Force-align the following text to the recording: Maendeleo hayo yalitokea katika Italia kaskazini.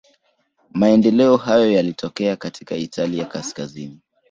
Maendeleo 0.73 1.37
hayo 1.37 1.71
yalitokea 1.71 2.35
katika 2.35 2.75
Italia 2.75 3.25
kaskazini. 3.25 3.99